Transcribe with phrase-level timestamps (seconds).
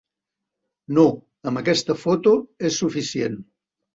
[0.97, 1.03] No,
[1.51, 2.33] amb aquesta foto
[2.71, 3.37] és suficient.